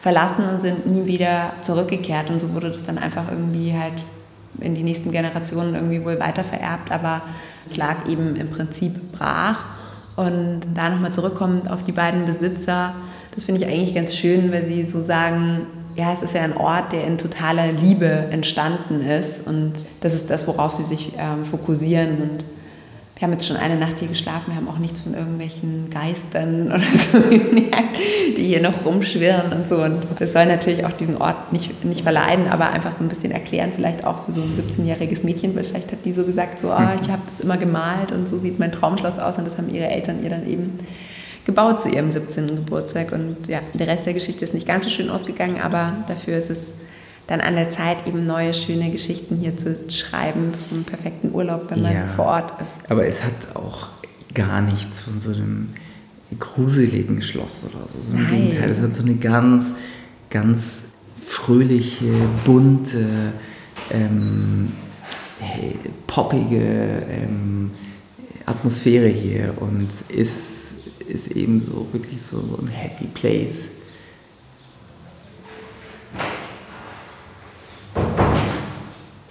[0.00, 2.30] verlassen und sind nie wieder zurückgekehrt.
[2.30, 4.02] Und so wurde das dann einfach irgendwie halt
[4.60, 6.90] in die nächsten Generationen irgendwie wohl weitervererbt.
[6.90, 7.22] Aber
[7.68, 9.58] es lag eben im Prinzip brach.
[10.16, 12.94] Und da nochmal zurückkommend auf die beiden Besitzer,
[13.34, 16.56] das finde ich eigentlich ganz schön, weil sie so sagen, ja, es ist ja ein
[16.56, 19.46] Ort, der in totaler Liebe entstanden ist.
[19.46, 22.16] Und das ist das, worauf sie sich ähm, fokussieren.
[22.22, 22.55] Und
[23.16, 26.66] wir haben jetzt schon eine Nacht hier geschlafen, wir haben auch nichts von irgendwelchen Geistern
[26.66, 27.96] oder so gemerkt,
[28.36, 29.82] die hier noch rumschwirren und so.
[29.82, 33.30] Und das soll natürlich auch diesen Ort nicht, nicht verleiden, aber einfach so ein bisschen
[33.30, 36.68] erklären, vielleicht auch für so ein 17-jähriges Mädchen, weil vielleicht hat die so gesagt, so,
[36.68, 39.70] oh, ich habe das immer gemalt und so sieht mein Traumschloss aus und das haben
[39.70, 40.78] ihre Eltern ihr dann eben
[41.46, 42.48] gebaut zu ihrem 17.
[42.48, 43.12] Geburtstag.
[43.12, 46.50] Und ja, der Rest der Geschichte ist nicht ganz so schön ausgegangen, aber dafür ist
[46.50, 46.66] es
[47.26, 51.82] dann an der Zeit, eben neue, schöne Geschichten hier zu schreiben vom perfekten Urlaub, wenn
[51.82, 52.90] man ja, vor Ort ist.
[52.90, 53.88] Aber es hat auch
[54.32, 55.70] gar nichts von so einem
[56.38, 58.00] gruseligen Schloss oder so.
[58.00, 59.72] so Im Gegenteil, es hat so eine ganz,
[60.30, 60.84] ganz
[61.26, 62.12] fröhliche,
[62.44, 63.32] bunte,
[63.90, 64.72] ähm,
[66.06, 67.70] poppige ähm,
[68.46, 70.74] Atmosphäre hier und ist,
[71.08, 73.64] ist eben so wirklich so, so ein Happy Place.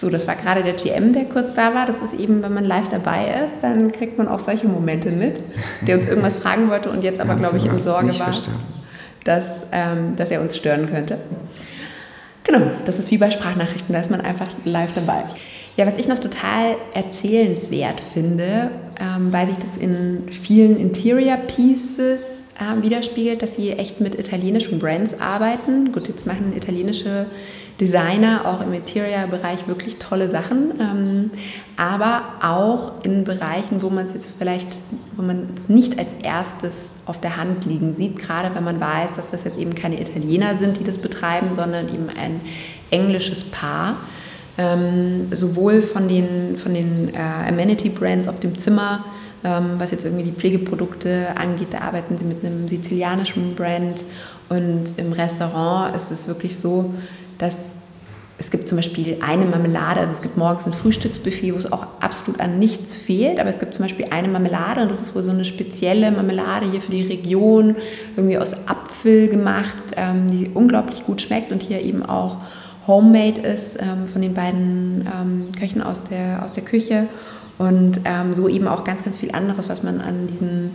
[0.06, 1.88] So, das war gerade der GM, der kurz da war.
[1.88, 5.38] Das ist eben, wenn man live dabei ist, dann kriegt man auch solche Momente mit,
[5.82, 8.32] der uns irgendwas fragen wollte und jetzt aber, ja, glaube ich, im Sorge war,
[9.24, 11.18] dass, ähm, dass er uns stören könnte.
[12.44, 15.24] Genau, das ist wie bei Sprachnachrichten, da ist man einfach live dabei.
[15.76, 18.70] Ja, was ich noch total erzählenswert finde,
[19.02, 24.78] ähm, weil sich das in vielen Interior Pieces äh, widerspiegelt, dass sie echt mit italienischen
[24.78, 25.91] Brands arbeiten.
[25.94, 27.26] Gut, jetzt machen italienische
[27.80, 31.32] Designer, auch im Interior-Bereich wirklich tolle Sachen, ähm,
[31.76, 34.78] aber auch in Bereichen, wo man es jetzt vielleicht,
[35.18, 39.14] wo man es nicht als erstes auf der Hand liegen sieht, gerade wenn man weiß,
[39.14, 42.40] dass das jetzt eben keine Italiener sind, die das betreiben, sondern eben ein
[42.92, 43.98] englisches Paar.
[44.58, 49.04] Ähm, sowohl von den, von den äh, Amenity-Brands auf dem Zimmer,
[49.44, 54.06] ähm, was jetzt irgendwie die Pflegeprodukte angeht, da arbeiten sie mit einem sizilianischen Brand
[54.48, 56.94] und im Restaurant ist es wirklich so,
[57.38, 57.58] dass
[58.38, 61.88] es gibt zum Beispiel eine Marmelade, also es gibt morgens ein Frühstücksbuffet, wo es auch
[62.02, 65.24] absolut an nichts fehlt, aber es gibt zum Beispiel eine Marmelade und das ist wohl
[65.24, 67.76] so eine spezielle Marmelade hier für die Region,
[68.17, 72.38] irgendwie aus Apfel gemacht, ähm, die unglaublich gut schmeckt und hier eben auch
[72.88, 77.08] homemade ist ähm, von den beiden ähm, Köchen aus der, aus der Küche
[77.58, 80.71] und ähm, so eben auch ganz, ganz viel anderes, was man an diesem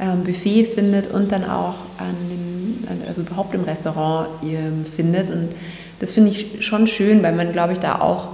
[0.00, 4.28] ähm, Buffet findet und dann auch an dem, also überhaupt im Restaurant
[4.96, 5.50] findet und
[6.02, 8.30] das finde ich schon schön, weil man, glaube ich, da auch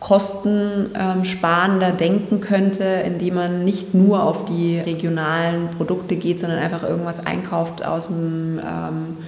[0.00, 6.82] kostensparender ähm, denken könnte, indem man nicht nur auf die regionalen Produkte geht, sondern einfach
[6.82, 9.18] irgendwas einkauft aus dem ähm,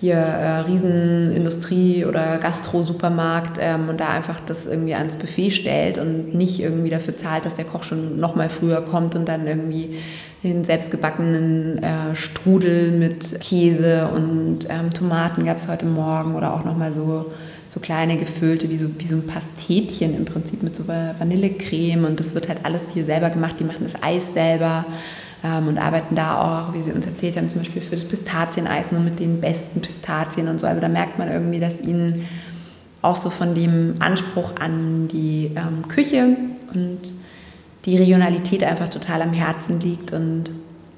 [0.00, 6.34] hier äh, Riesenindustrie- oder Gastro-Supermarkt ähm, und da einfach das irgendwie ans Buffet stellt und
[6.34, 9.98] nicht irgendwie dafür zahlt, dass der Koch schon noch mal früher kommt und dann irgendwie
[10.42, 16.64] den selbstgebackenen äh, Strudel mit Käse und ähm, Tomaten gab es heute Morgen oder auch
[16.64, 17.26] nochmal so,
[17.68, 22.18] so kleine gefüllte, wie so, wie so ein Pastetchen im Prinzip mit so Vanillecreme und
[22.18, 23.56] das wird halt alles hier selber gemacht.
[23.60, 24.86] Die machen das Eis selber
[25.44, 28.92] ähm, und arbeiten da auch, wie sie uns erzählt haben, zum Beispiel für das Pistazieneis
[28.92, 30.66] nur mit den besten Pistazien und so.
[30.66, 32.26] Also da merkt man irgendwie, dass ihnen
[33.02, 36.36] auch so von dem Anspruch an die ähm, Küche
[36.72, 37.14] und
[37.84, 40.12] die Regionalität einfach total am Herzen liegt.
[40.12, 40.50] Und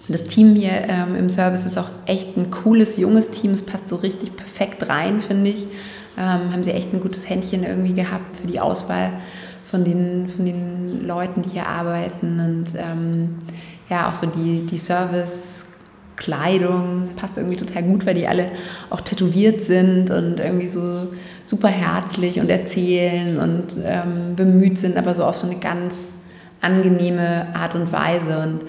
[0.09, 3.53] das Team hier ähm, im Service ist auch echt ein cooles, junges Team.
[3.53, 5.66] Es passt so richtig perfekt rein, finde ich.
[6.18, 9.12] Ähm, haben sie echt ein gutes Händchen irgendwie gehabt für die Auswahl
[9.71, 12.40] von den, von den Leuten, die hier arbeiten.
[12.40, 13.37] Und ähm,
[13.88, 18.49] ja, auch so die, die Service-Kleidung, passt irgendwie total gut, weil die alle
[18.90, 21.07] auch tätowiert sind und irgendwie so
[21.47, 26.12] super herzlich und erzählen und ähm, bemüht sind, aber so auf so eine ganz
[26.62, 28.38] angenehme Art und Weise.
[28.38, 28.61] Und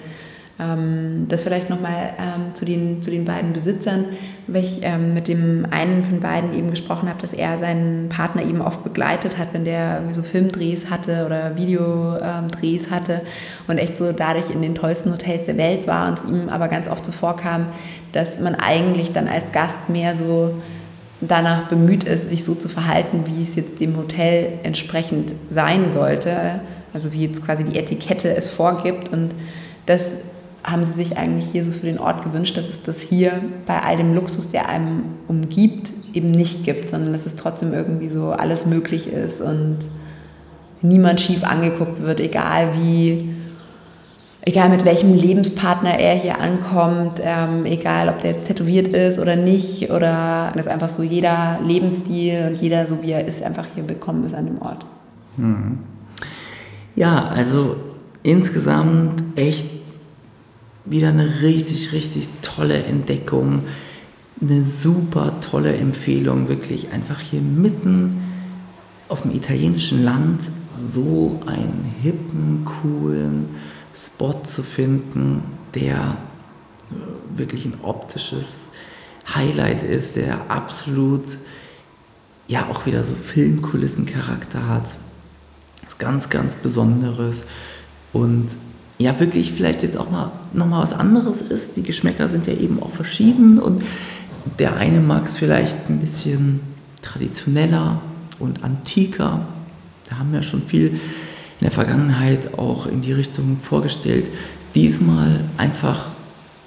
[0.56, 4.04] ähm, das vielleicht nochmal ähm, zu, den, zu den beiden Besitzern,
[4.46, 8.42] weil ich ähm, mit dem einen von beiden eben gesprochen habe, dass er seinen Partner
[8.42, 13.22] eben oft begleitet hat, wenn der irgendwie so Filmdrehs hatte oder Videodrehs hatte
[13.66, 16.08] und echt so dadurch in den tollsten Hotels der Welt war.
[16.08, 17.66] Und es ihm aber ganz oft so vorkam,
[18.12, 20.54] dass man eigentlich dann als Gast mehr so
[21.20, 26.60] danach bemüht ist, sich so zu verhalten, wie es jetzt dem Hotel entsprechend sein sollte
[26.94, 29.12] also wie jetzt quasi die Etikette es vorgibt.
[29.12, 29.34] Und
[29.84, 30.16] das
[30.62, 33.32] haben sie sich eigentlich hier so für den Ort gewünscht, dass es das hier
[33.66, 38.08] bei all dem Luxus, der einem umgibt, eben nicht gibt, sondern dass es trotzdem irgendwie
[38.08, 39.78] so alles möglich ist und
[40.80, 43.34] niemand schief angeguckt wird, egal wie,
[44.42, 49.34] egal mit welchem Lebenspartner er hier ankommt, ähm, egal ob der jetzt tätowiert ist oder
[49.34, 53.84] nicht, oder dass einfach so jeder Lebensstil und jeder so wie er ist einfach hier
[53.84, 54.86] bekommen ist an dem Ort.
[55.36, 55.78] Mhm.
[56.96, 57.76] Ja, also
[58.22, 59.66] insgesamt echt
[60.84, 63.64] wieder eine richtig, richtig tolle Entdeckung.
[64.40, 68.22] Eine super tolle Empfehlung, wirklich einfach hier mitten
[69.08, 73.48] auf dem italienischen Land so einen hippen, coolen
[73.94, 75.42] Spot zu finden,
[75.74, 76.16] der
[77.36, 78.72] wirklich ein optisches
[79.34, 81.38] Highlight ist, der absolut
[82.46, 84.96] ja auch wieder so Filmkulissencharakter hat
[85.98, 87.42] ganz, ganz Besonderes
[88.12, 88.48] und
[88.98, 91.76] ja, wirklich vielleicht jetzt auch mal nochmal was anderes ist.
[91.76, 93.82] Die Geschmäcker sind ja eben auch verschieden und
[94.58, 96.60] der eine mag es vielleicht ein bisschen
[97.02, 98.00] traditioneller
[98.38, 99.46] und antiker.
[100.08, 101.00] Da haben wir schon viel in
[101.60, 104.30] der Vergangenheit auch in die Richtung vorgestellt.
[104.74, 106.06] Diesmal einfach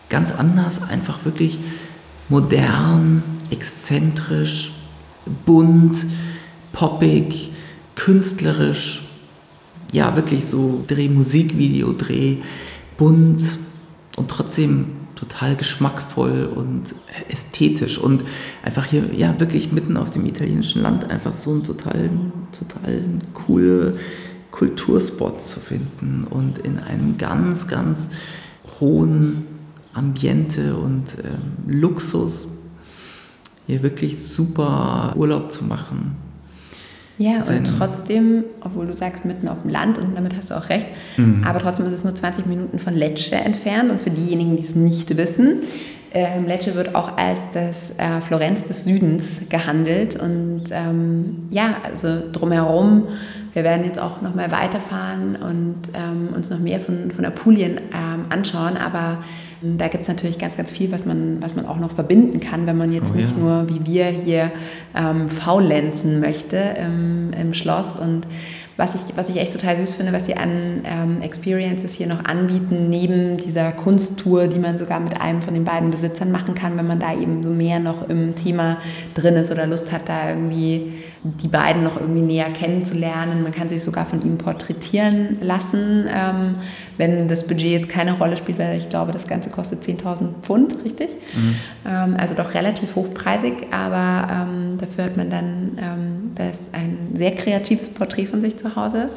[0.10, 1.58] ganz anders, einfach wirklich
[2.30, 4.72] modern, exzentrisch,
[5.46, 6.06] bunt,
[6.74, 7.52] poppig,
[7.96, 9.07] künstlerisch
[9.92, 12.38] ja, wirklich so Dreh, Musikvideo, Dreh,
[12.98, 13.58] bunt
[14.16, 16.94] und trotzdem total geschmackvoll und
[17.28, 18.24] ästhetisch und
[18.64, 23.98] einfach hier, ja, wirklich mitten auf dem italienischen Land einfach so einen totalen, totalen coole
[24.52, 28.10] Kulturspot zu finden und in einem ganz, ganz
[28.80, 29.46] hohen
[29.94, 32.48] Ambiente und ähm, Luxus
[33.66, 36.16] hier wirklich super Urlaub zu machen.
[37.18, 40.70] Ja, und trotzdem, obwohl du sagst, mitten auf dem Land, und damit hast du auch
[40.70, 40.86] recht,
[41.18, 41.44] mhm.
[41.44, 43.90] aber trotzdem ist es nur 20 Minuten von Lecce entfernt.
[43.90, 45.62] Und für diejenigen, die es nicht wissen,
[46.14, 52.32] Ähm, Lecce wird auch als das äh, Florenz des Südens gehandelt und ähm, ja, also
[52.32, 53.08] drumherum
[53.58, 57.80] wir werden jetzt auch noch mal weiterfahren und ähm, uns noch mehr von, von Apulien
[57.92, 59.24] ähm, anschauen, aber
[59.62, 62.68] da gibt es natürlich ganz, ganz viel, was man, was man auch noch verbinden kann,
[62.68, 63.38] wenn man jetzt oh, nicht ja.
[63.38, 64.52] nur wie wir hier
[64.96, 68.28] ähm, faulenzen möchte im, im Schloss und
[68.78, 72.24] was ich, was ich echt total süß finde, was sie an ähm, Experiences hier noch
[72.26, 76.78] anbieten, neben dieser Kunsttour, die man sogar mit einem von den beiden Besitzern machen kann,
[76.78, 78.78] wenn man da eben so mehr noch im Thema
[79.16, 80.94] drin ist oder Lust hat, da irgendwie
[81.24, 83.44] die beiden noch irgendwie näher kennenzulernen.
[83.44, 86.56] Man kann sich sogar von ihm porträtieren lassen, ähm,
[86.98, 90.76] wenn das Budget jetzt keine Rolle spielt, weil ich glaube, das Ganze kostet 10.000 Pfund,
[90.84, 91.10] richtig?
[91.36, 91.56] Mhm.
[91.86, 97.36] Ähm, also doch relativ hochpreisig, aber ähm, dafür hat man dann ähm, das ein sehr
[97.36, 99.10] kreatives Porträt von sich zu Hause.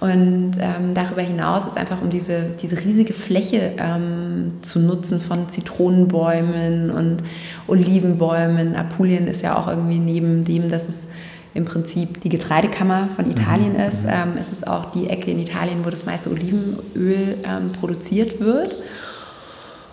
[0.00, 5.48] Und ähm, darüber hinaus ist einfach, um diese, diese riesige Fläche ähm, zu nutzen von
[5.48, 7.24] Zitronenbäumen und
[7.66, 8.76] Olivenbäumen.
[8.76, 11.08] Apulien ist ja auch irgendwie neben dem, dass es
[11.54, 13.32] im Prinzip die Getreidekammer von mhm.
[13.32, 13.80] Italien mhm.
[13.80, 14.04] ist.
[14.06, 18.76] Ähm, es ist auch die Ecke in Italien, wo das meiste Olivenöl ähm, produziert wird.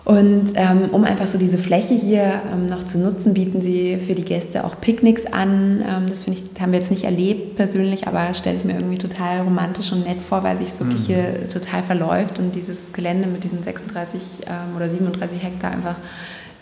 [0.06, 4.14] Und ähm, um einfach so diese Fläche hier ähm, noch zu nutzen, bieten sie für
[4.14, 5.84] die Gäste auch Picknicks an.
[5.84, 8.98] Ähm, das finde ich, haben wir jetzt nicht erlebt persönlich, aber stelle ich mir irgendwie
[8.98, 11.12] total romantisch und nett vor, weil sich es wirklich mhm.
[11.12, 15.96] hier total verläuft und dieses Gelände mit diesen 36 ähm, oder 37 Hektar einfach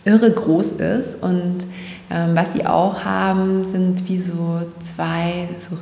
[0.06, 1.22] irre groß ist.
[1.22, 1.66] Und
[2.10, 5.76] ähm, was sie auch haben, sind wie so zwei so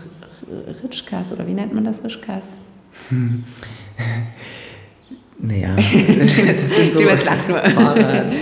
[0.83, 2.59] Ritschkas oder wie nennt man das Ritschkas?
[5.43, 8.33] Naja, das sind so Fahrrad,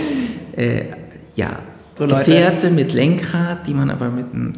[0.55, 0.83] äh,
[1.35, 1.59] ja,
[1.97, 4.53] so Gefährte mit Lenkrad, die man aber mit einem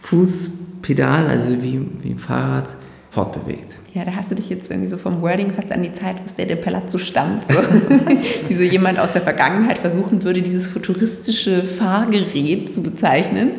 [0.00, 2.66] Fußpedal, also wie, wie ein Fahrrad,
[3.10, 3.72] fortbewegt.
[3.94, 6.36] Ja, da hast du dich jetzt irgendwie so vom Wording fast an die Zeit, wo
[6.36, 7.44] der, der Palazzo stammt.
[7.44, 7.54] So.
[8.48, 13.52] Wie so jemand aus der Vergangenheit versuchen würde, dieses futuristische Fahrgerät zu bezeichnen.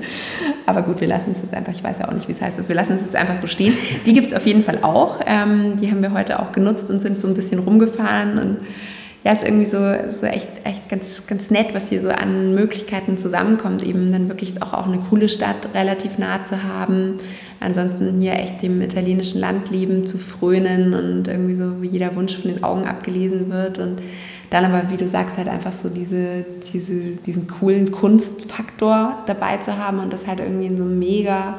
[0.65, 2.57] Aber gut, wir lassen es jetzt einfach, ich weiß ja auch nicht, wie es heißt,
[2.57, 3.77] also wir lassen es jetzt einfach so stehen.
[4.05, 5.21] Die gibt es auf jeden Fall auch.
[5.25, 8.57] Ähm, die haben wir heute auch genutzt und sind so ein bisschen rumgefahren und
[9.23, 9.77] ja, ist irgendwie so,
[10.11, 14.61] so echt, echt ganz, ganz nett, was hier so an Möglichkeiten zusammenkommt, eben dann wirklich
[14.61, 17.19] auch, auch eine coole Stadt relativ nah zu haben.
[17.59, 22.51] Ansonsten hier echt dem italienischen Landleben zu frönen und irgendwie so, wie jeder Wunsch von
[22.51, 23.79] den Augen abgelesen wird.
[23.79, 23.99] Und
[24.49, 29.77] dann aber, wie du sagst, halt einfach so diese, diese, diesen coolen Kunstfaktor dabei zu
[29.77, 31.57] haben und das halt irgendwie in so einem mega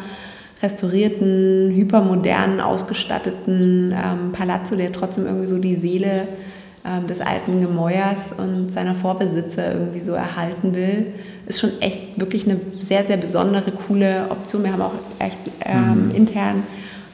[0.63, 6.29] restaurierten, hypermodernen, ausgestatteten ähm, Palazzo, der trotzdem irgendwie so die Seele
[6.87, 11.07] ähm, des alten Gemäuers und seiner Vorbesitzer irgendwie so erhalten will,
[11.47, 14.63] ist schon echt wirklich eine sehr, sehr besondere, coole Option.
[14.63, 16.15] Wir haben auch echt ähm, mhm.
[16.15, 16.63] intern,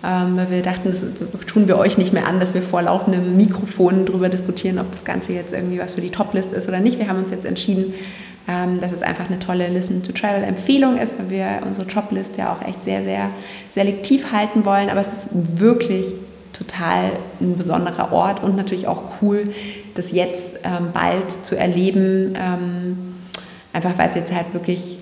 [0.05, 1.03] ähm, weil wir dachten, das
[1.47, 5.05] tun wir euch nicht mehr an, dass wir vor laufendem Mikrofon darüber diskutieren, ob das
[5.05, 6.99] Ganze jetzt irgendwie was für die Toplist ist oder nicht.
[6.99, 7.95] Wir haben uns jetzt entschieden,
[8.49, 12.85] ähm, dass es einfach eine tolle Listen-to-Travel-Empfehlung ist, weil wir unsere Toplist ja auch echt
[12.85, 13.31] sehr, sehr
[13.75, 14.91] selektiv halten wollen.
[14.91, 16.13] Aber es ist wirklich
[16.53, 19.55] total ein besonderer Ort und natürlich auch cool,
[19.95, 22.97] das jetzt ähm, bald zu erleben, ähm,
[23.73, 24.99] einfach weil es jetzt halt wirklich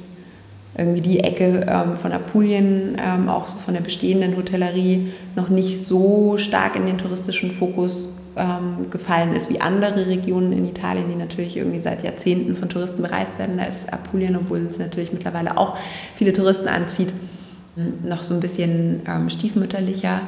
[0.76, 5.84] irgendwie die Ecke ähm, von Apulien, ähm, auch so von der bestehenden Hotellerie, noch nicht
[5.84, 11.16] so stark in den touristischen Fokus ähm, gefallen ist wie andere Regionen in Italien, die
[11.16, 13.58] natürlich irgendwie seit Jahrzehnten von Touristen bereist werden.
[13.58, 15.76] Da ist Apulien, obwohl es natürlich mittlerweile auch
[16.16, 17.12] viele Touristen anzieht,
[18.04, 20.22] noch so ein bisschen ähm, stiefmütterlicher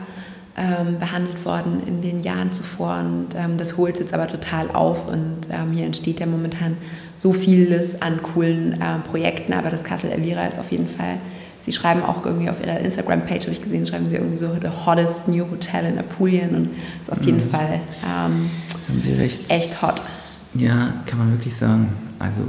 [0.56, 5.08] ähm, behandelt worden in den Jahren zuvor und ähm, das holt jetzt aber total auf
[5.08, 6.76] und ähm, hier entsteht ja momentan
[7.18, 11.18] so vieles an coolen äh, Projekten, aber das Castle Elvira ist auf jeden Fall,
[11.62, 14.68] sie schreiben auch irgendwie auf ihrer Instagram-Page, habe ich gesehen, schreiben sie irgendwie so The
[14.84, 17.50] Hottest New Hotel in Apulien und ist auf jeden mhm.
[17.50, 18.50] Fall ähm,
[18.88, 19.48] Haben sie recht.
[19.48, 20.02] echt hot.
[20.54, 21.92] Ja, kann man wirklich sagen.
[22.18, 22.42] Also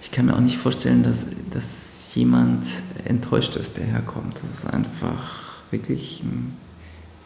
[0.00, 2.66] ich kann mir auch nicht vorstellen, dass, dass jemand
[3.04, 4.36] enttäuscht ist, der herkommt.
[4.42, 6.54] Das ist einfach wirklich ein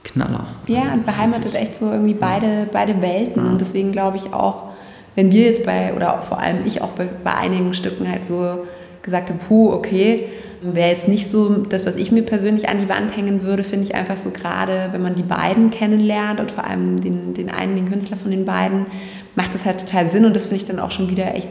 [0.05, 0.47] Knaller.
[0.67, 3.47] Ja, und beheimatet echt so irgendwie beide, beide Welten.
[3.47, 4.71] Und deswegen glaube ich auch,
[5.15, 8.67] wenn wir jetzt bei, oder vor allem ich auch bei, bei einigen Stücken halt so
[9.03, 10.29] gesagt habe, puh, okay,
[10.63, 13.85] wäre jetzt nicht so das, was ich mir persönlich an die Wand hängen würde, finde
[13.85, 17.75] ich einfach so gerade, wenn man die beiden kennenlernt und vor allem den, den einen,
[17.75, 18.87] den Künstler von den beiden,
[19.35, 21.49] macht das halt total Sinn und das finde ich dann auch schon wieder echt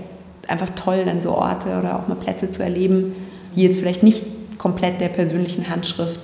[0.48, 3.14] einfach toll, dann so Orte oder auch mal Plätze zu erleben,
[3.56, 4.24] die jetzt vielleicht nicht
[4.58, 6.20] komplett der persönlichen Handschrift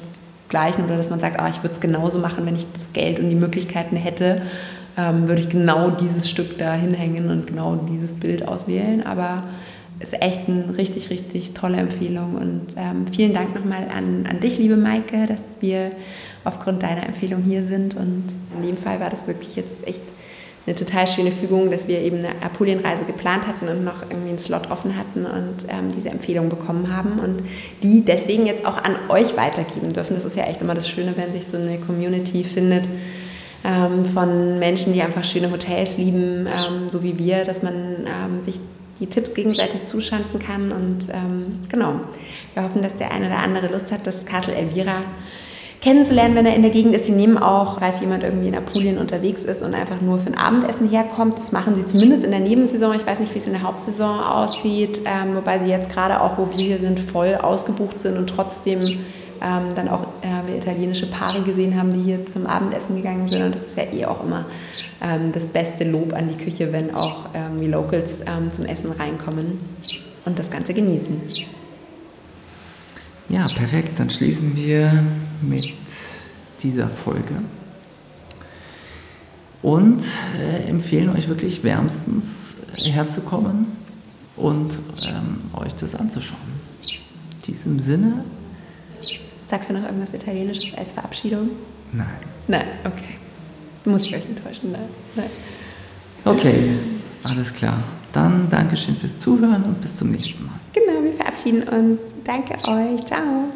[0.50, 3.20] gleichen oder dass man sagt, ah, ich würde es genauso machen, wenn ich das Geld
[3.20, 4.44] und die Möglichkeiten hätte,
[4.98, 9.06] ähm, würde ich genau dieses Stück da hinhängen und genau dieses Bild auswählen.
[9.06, 9.44] Aber
[10.00, 12.36] es ist echt eine richtig, richtig tolle Empfehlung.
[12.36, 15.92] Und ähm, vielen Dank nochmal an, an dich, liebe Maike, dass wir
[16.44, 17.96] aufgrund deiner Empfehlung hier sind.
[17.96, 18.24] Und
[18.56, 20.02] in dem Fall war das wirklich jetzt echt
[20.68, 24.38] eine total schöne Fügung, dass wir eben eine Apulienreise geplant hatten und noch irgendwie einen
[24.38, 27.42] Slot offen hatten und ähm, diese Empfehlung bekommen haben und
[27.82, 30.16] die deswegen jetzt auch an euch weitergeben dürfen.
[30.16, 32.84] Das ist ja echt immer das Schöne, wenn sich so eine Community findet
[33.64, 37.74] ähm, von Menschen, die einfach schöne Hotels lieben, ähm, so wie wir, dass man
[38.06, 38.60] ähm, sich
[39.00, 42.02] die Tipps gegenseitig zuschanzen kann und ähm, genau,
[42.54, 45.04] wir hoffen, dass der eine oder andere Lust hat, das Castle Elvira
[45.82, 47.06] kennenzulernen, wenn er in der Gegend ist.
[47.06, 50.38] Sie nehmen auch, falls jemand irgendwie in Apulien unterwegs ist und einfach nur für ein
[50.38, 51.38] Abendessen herkommt.
[51.38, 52.96] Das machen sie zumindest in der Nebensaison.
[52.96, 56.38] Ich weiß nicht, wie es in der Hauptsaison aussieht, ähm, wobei sie jetzt gerade auch,
[56.38, 61.42] wo wir hier sind, voll ausgebucht sind und trotzdem ähm, dann auch äh, italienische Paare
[61.42, 63.44] gesehen haben, die hier zum Abendessen gegangen sind.
[63.44, 64.46] Und das ist ja eh auch immer
[65.02, 69.60] ähm, das beste Lob an die Küche, wenn auch irgendwie Locals ähm, zum Essen reinkommen
[70.26, 71.22] und das Ganze genießen.
[73.30, 74.00] Ja, perfekt.
[74.00, 75.04] Dann schließen wir
[75.42, 75.74] mit
[76.64, 77.36] dieser Folge
[79.62, 80.02] und
[80.40, 82.56] äh, empfehlen euch wirklich wärmstens
[82.86, 83.68] herzukommen
[84.36, 86.40] und ähm, euch das anzuschauen.
[86.82, 88.24] In diesem Sinne.
[89.50, 91.50] Sagst du noch irgendwas Italienisches als Verabschiedung?
[91.94, 92.08] Nein.
[92.48, 93.18] Nein, okay.
[93.86, 94.72] Muss ich euch enttäuschen?
[94.72, 94.82] Nein.
[95.16, 95.30] Nein.
[96.26, 96.72] Okay,
[97.24, 97.82] alles klar.
[98.12, 100.60] Dann Dankeschön fürs Zuhören und bis zum nächsten Mal.
[100.74, 102.00] Genau, wir verabschieden uns.
[102.28, 103.06] Danke euch.
[103.06, 103.50] Ciao.